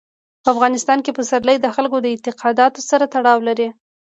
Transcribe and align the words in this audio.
په 0.43 0.47
افغانستان 0.55 0.99
کې 1.03 1.15
پسرلی 1.17 1.57
د 1.59 1.67
خلکو 1.75 1.97
د 2.01 2.05
اعتقاداتو 2.13 2.79
سره 2.89 3.05
تړاو 3.13 3.39
لري. 3.47 3.69